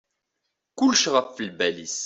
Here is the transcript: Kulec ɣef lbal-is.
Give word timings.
Kulec 0.77 1.03
ɣef 1.13 1.35
lbal-is. 1.47 1.97